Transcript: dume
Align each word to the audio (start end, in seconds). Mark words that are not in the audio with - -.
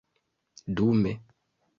dume 0.75 1.13